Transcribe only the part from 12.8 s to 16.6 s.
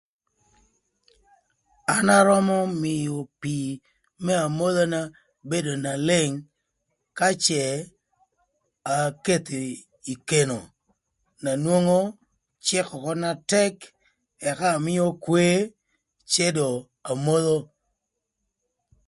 ökö na tëk ëka amïö kwe cë